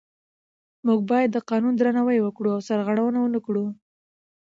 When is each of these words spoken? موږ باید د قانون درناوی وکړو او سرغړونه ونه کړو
موږ 0.85 0.99
باید 1.11 1.29
د 1.31 1.37
قانون 1.49 1.73
درناوی 1.75 2.19
وکړو 2.21 2.49
او 2.55 2.59
سرغړونه 2.67 3.17
ونه 3.21 3.39
کړو 3.45 3.65